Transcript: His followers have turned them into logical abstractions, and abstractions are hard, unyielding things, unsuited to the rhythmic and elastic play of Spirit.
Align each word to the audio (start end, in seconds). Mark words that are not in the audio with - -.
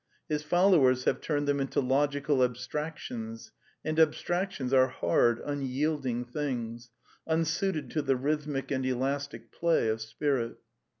His 0.27 0.41
followers 0.41 1.03
have 1.03 1.21
turned 1.21 1.47
them 1.47 1.59
into 1.59 1.79
logical 1.79 2.43
abstractions, 2.43 3.51
and 3.85 3.99
abstractions 3.99 4.73
are 4.73 4.87
hard, 4.87 5.39
unyielding 5.45 6.25
things, 6.25 6.89
unsuited 7.27 7.91
to 7.91 8.01
the 8.01 8.15
rhythmic 8.15 8.71
and 8.71 8.83
elastic 8.83 9.51
play 9.51 9.89
of 9.89 10.01
Spirit. 10.01 10.57